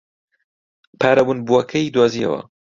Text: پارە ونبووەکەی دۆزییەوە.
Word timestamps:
پارە 0.99 1.23
ونبووەکەی 1.25 1.93
دۆزییەوە. 1.95 2.41